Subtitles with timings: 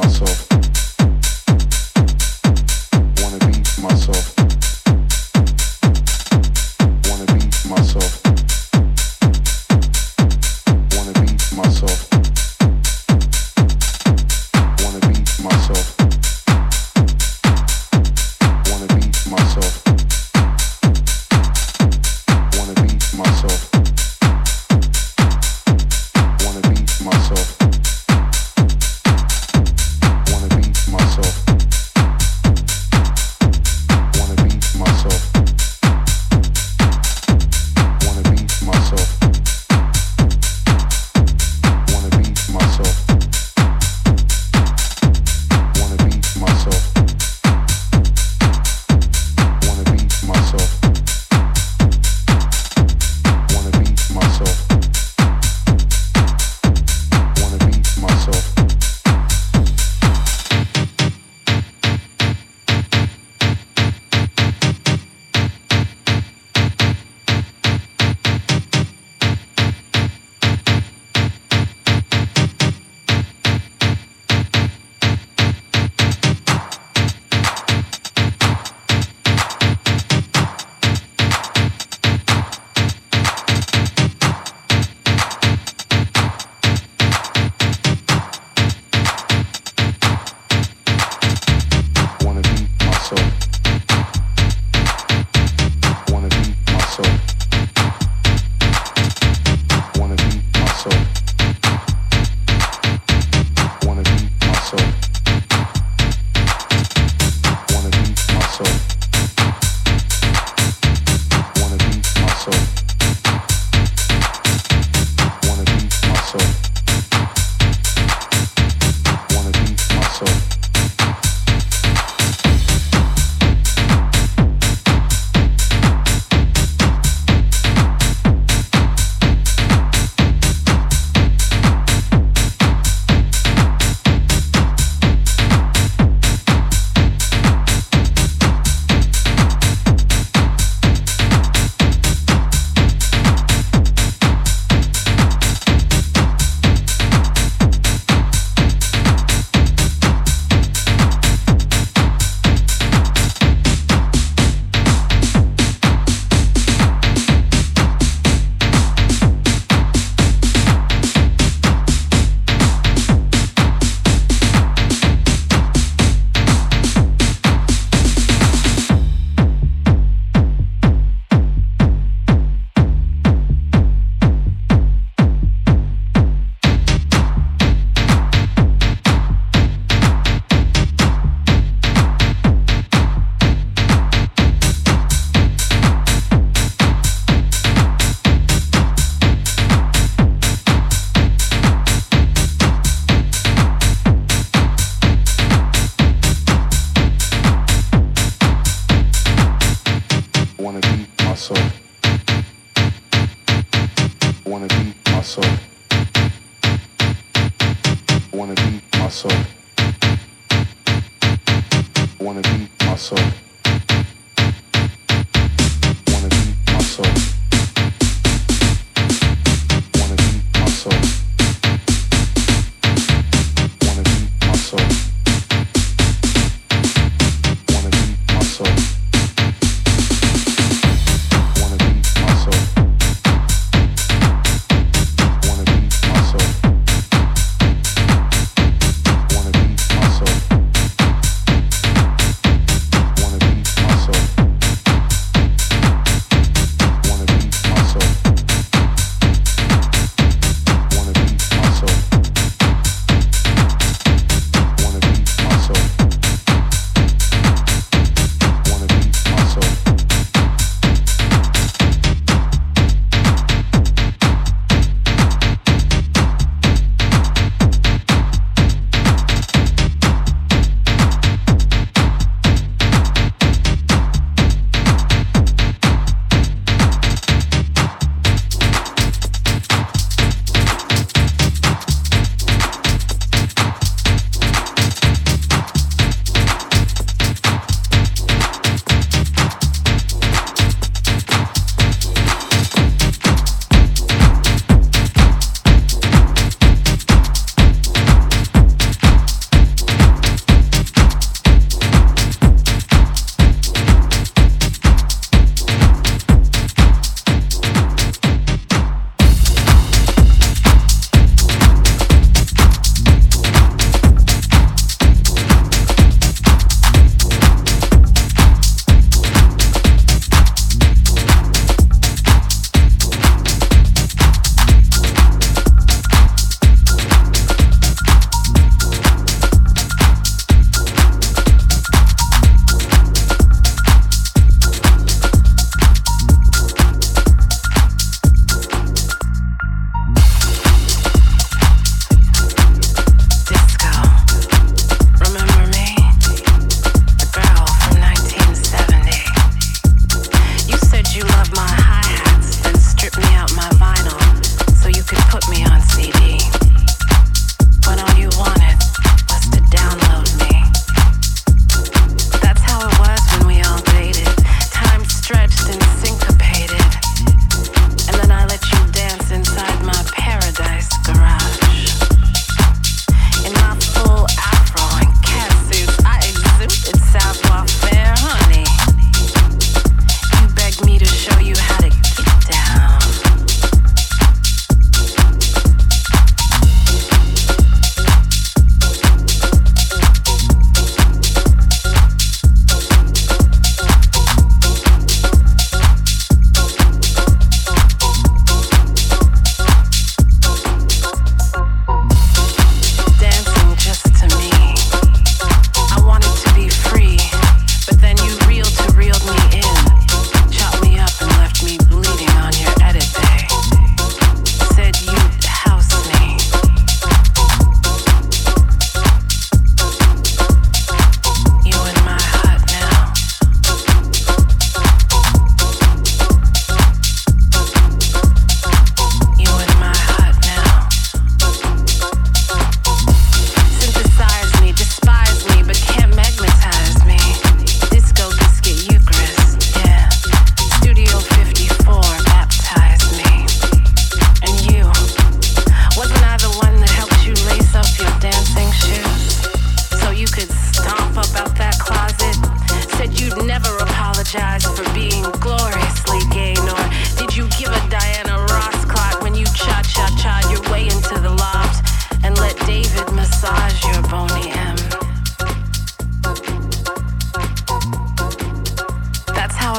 [0.00, 0.49] wanna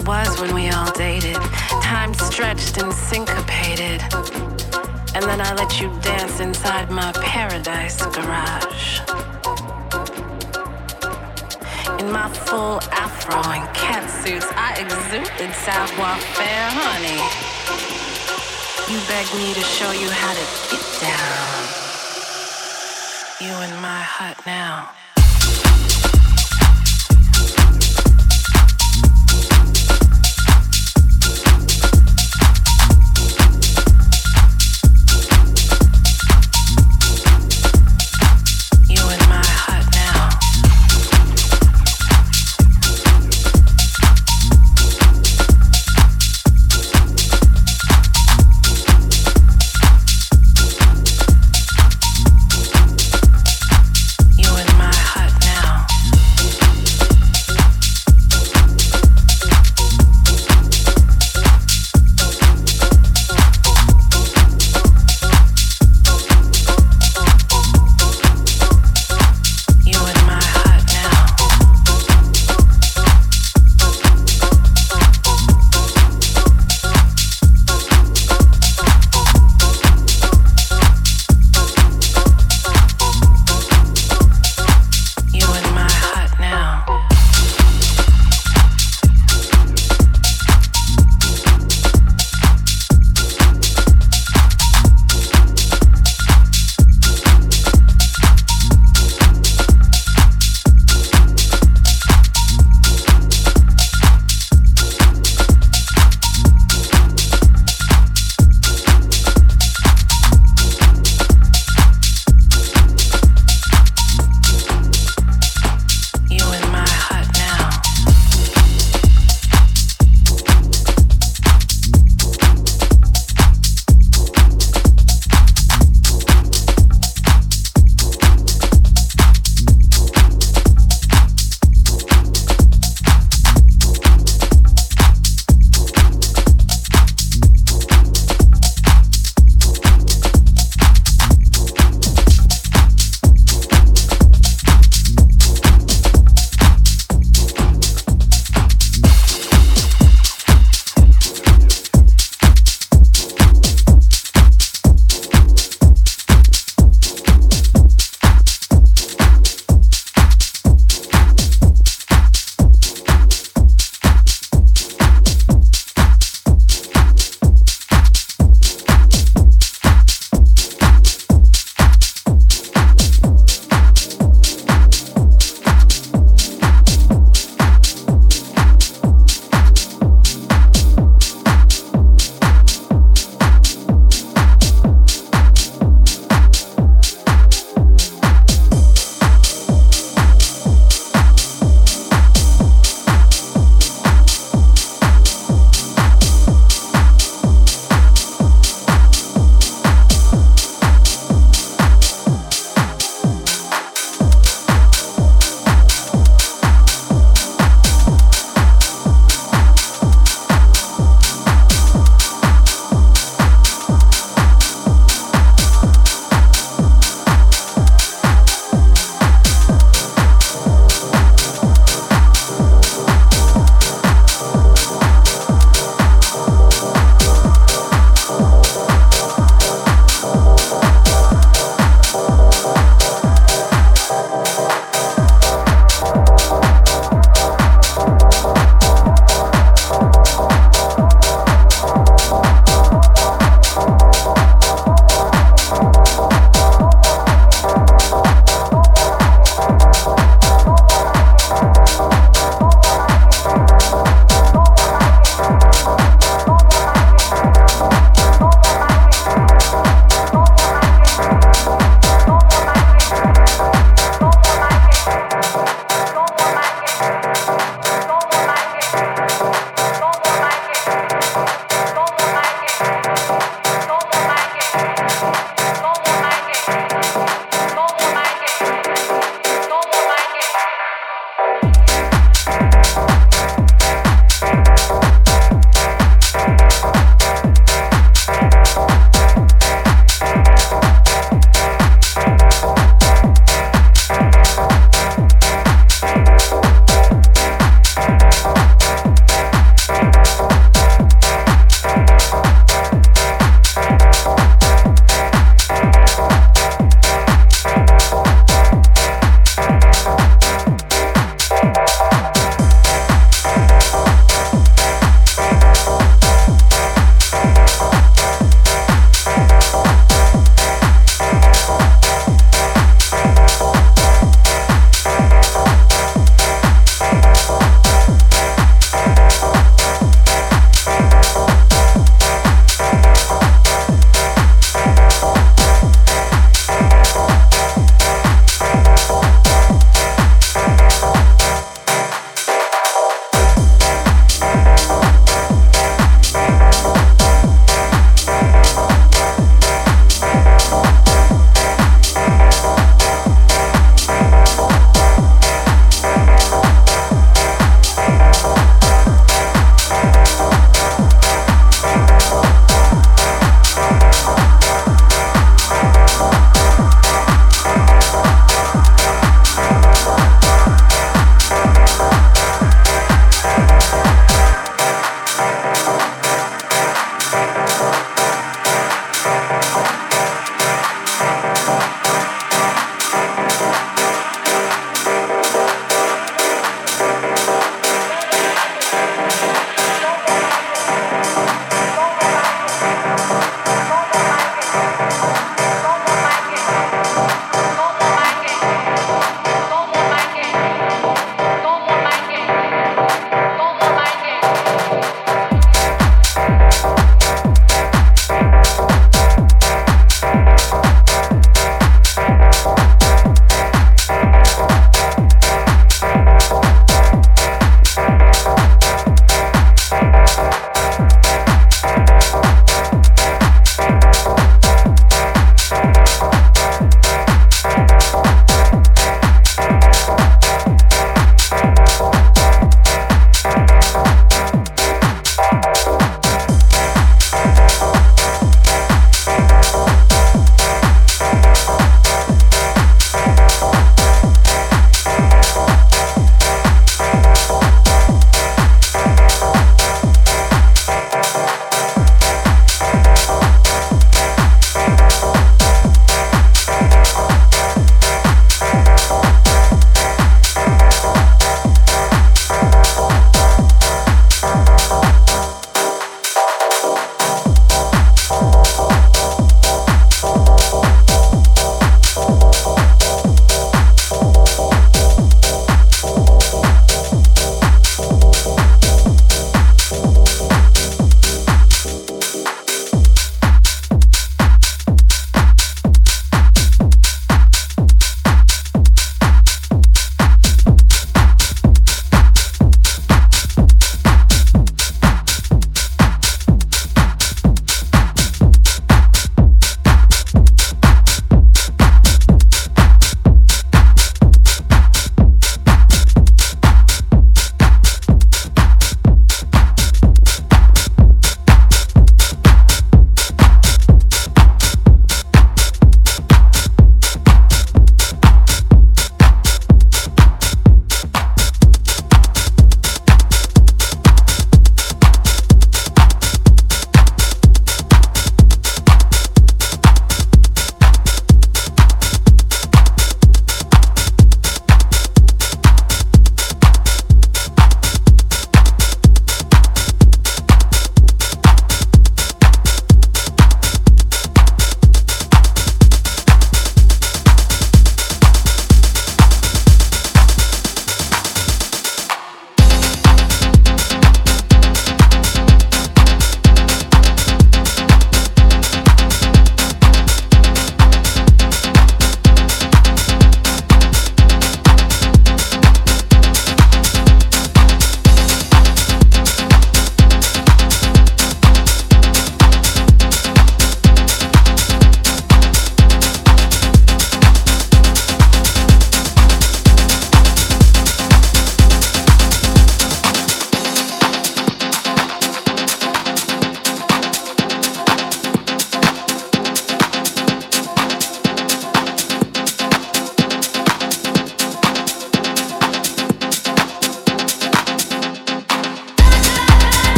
[0.00, 1.36] it was when we all dated.
[1.82, 4.02] Time stretched and syncopated.
[5.14, 9.00] And then I let you dance inside my paradise garage.
[12.00, 17.20] In my full afro and cat suits, I exuded savoir faire, honey.
[18.90, 21.84] You begged me to show you how to get down.
[23.40, 24.90] You in my hut now.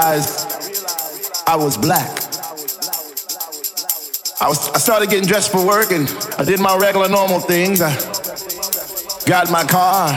[0.00, 2.10] Realized I was black.
[4.40, 7.82] I was I started getting dressed for work and I did my regular normal things.
[7.82, 7.92] I
[9.26, 10.08] got my car.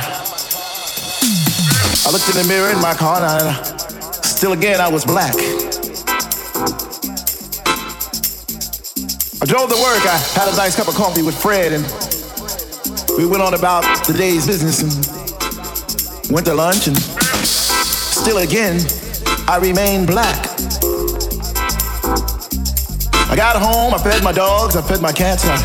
[2.06, 3.62] I looked in the mirror in my car and I,
[4.22, 5.36] still again I was black.
[9.42, 10.06] I drove to work.
[10.08, 11.84] I had a nice cup of coffee with Fred and
[13.18, 18.80] we went on about the day's business and went to lunch and still again
[19.46, 20.48] I remain black.
[23.30, 25.56] I got home, I fed my dogs, I fed my cats, I,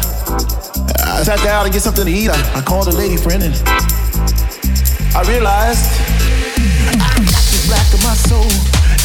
[1.07, 2.29] I sat down to get something to eat.
[2.29, 3.55] I, I called a lady friend and
[5.15, 5.85] I realized
[6.91, 8.51] I got this black in my soul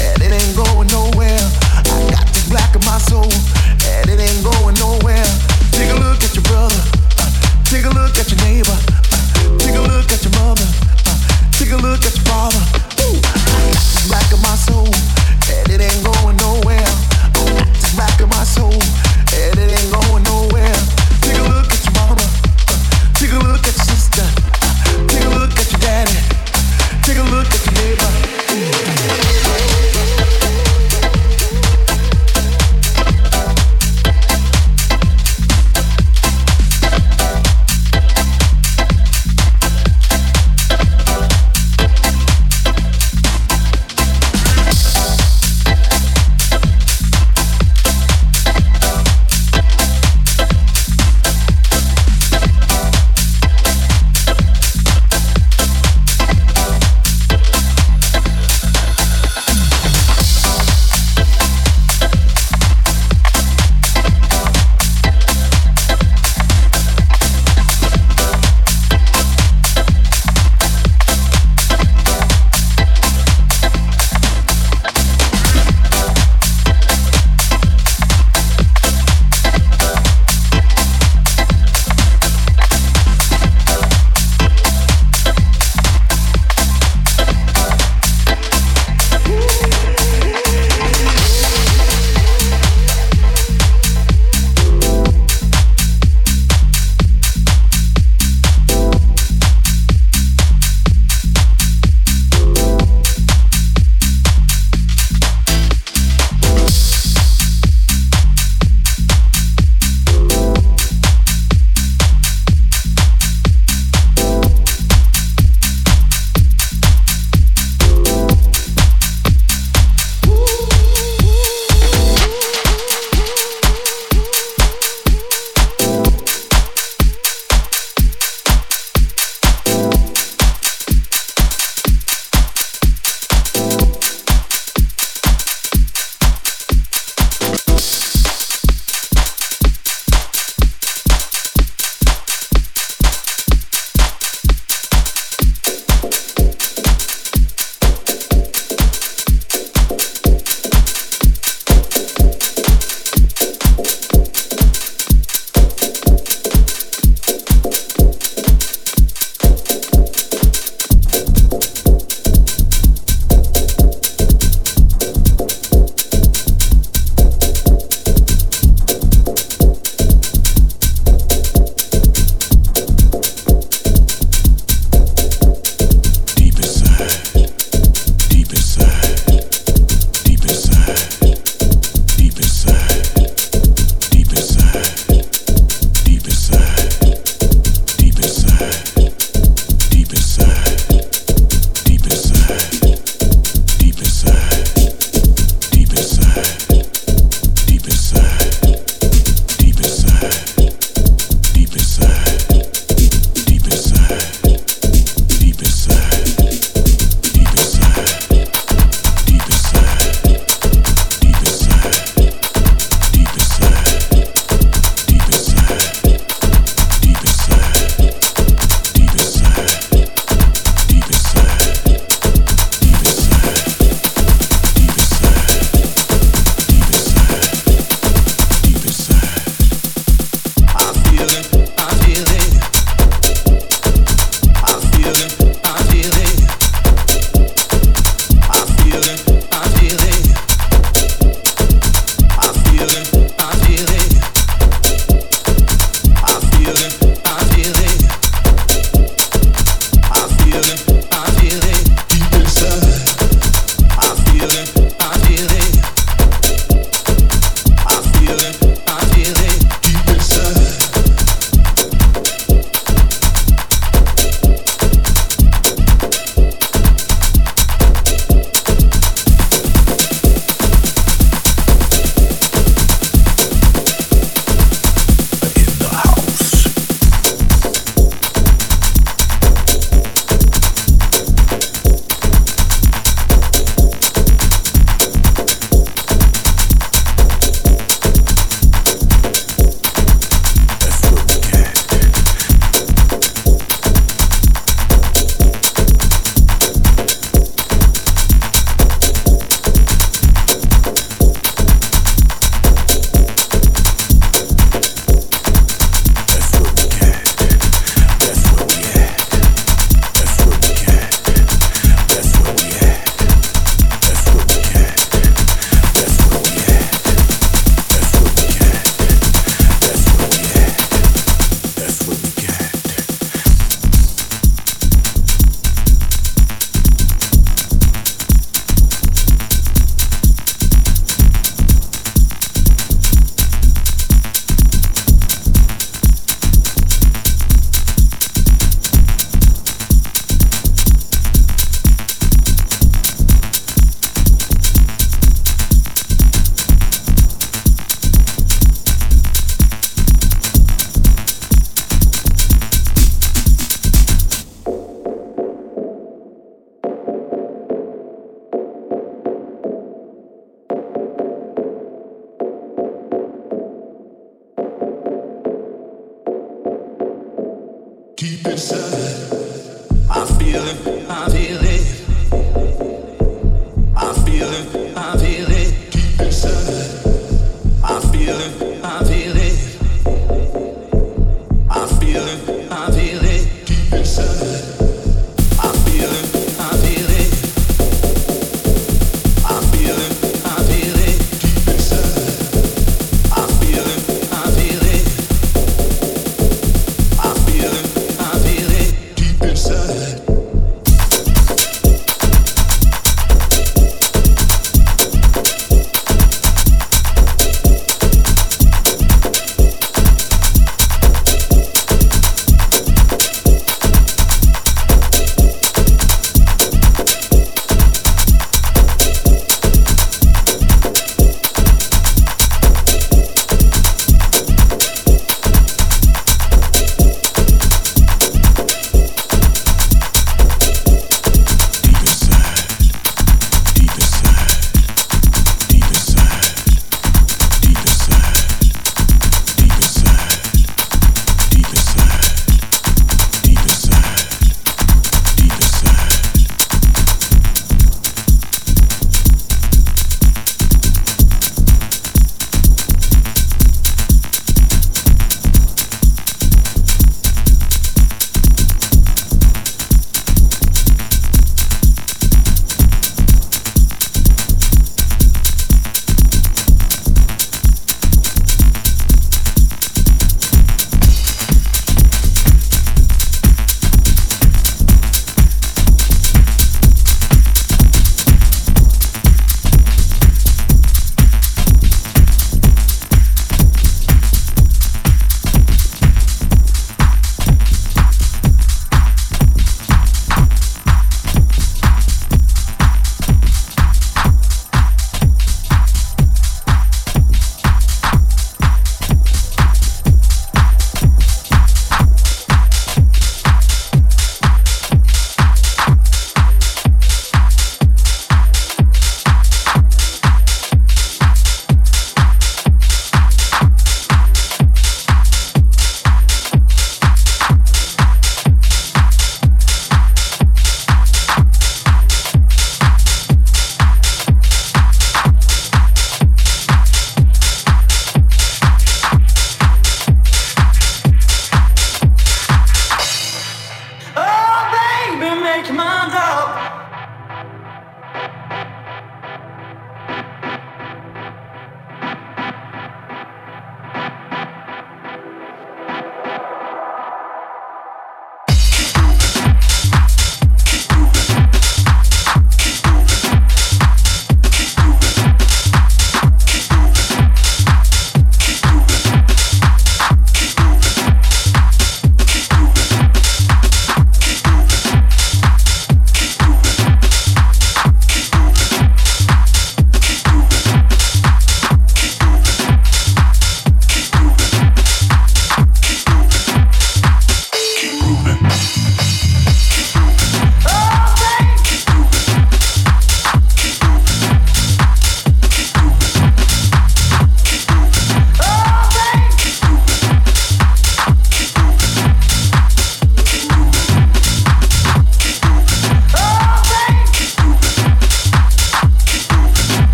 [0.00, 1.42] and it ain't going nowhere.
[1.76, 5.28] I got this black in my soul and it ain't going nowhere.
[5.76, 6.80] Take a look at your brother,
[7.20, 7.28] uh,
[7.68, 10.64] take a look at your neighbor, uh, take a look at your mother,
[11.06, 11.18] uh,
[11.52, 12.62] take a look at your father.
[13.04, 16.84] Ooh, Got in my soul and it ain't going nowhere.
[17.72, 20.71] This black in my soul and it ain't going nowhere.